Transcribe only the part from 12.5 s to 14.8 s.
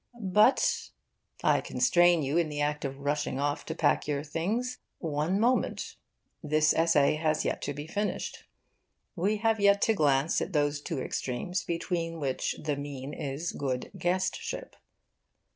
the mean is good guestship.